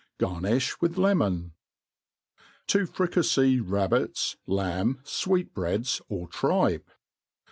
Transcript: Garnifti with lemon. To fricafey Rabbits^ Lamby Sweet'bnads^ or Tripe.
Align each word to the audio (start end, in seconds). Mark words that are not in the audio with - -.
Garnifti 0.19 0.81
with 0.81 0.97
lemon. 0.97 1.53
To 2.69 2.87
fricafey 2.87 3.61
Rabbits^ 3.61 4.35
Lamby 4.47 4.99
Sweet'bnads^ 5.03 6.01
or 6.09 6.27
Tripe. 6.27 6.89